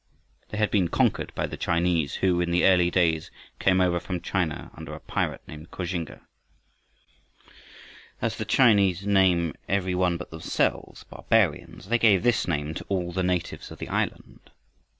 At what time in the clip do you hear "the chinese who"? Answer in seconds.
1.45-2.41